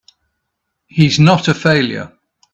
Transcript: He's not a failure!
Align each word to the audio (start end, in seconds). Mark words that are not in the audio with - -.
He's 0.87 1.19
not 1.19 1.47
a 1.47 1.53
failure! 1.53 2.17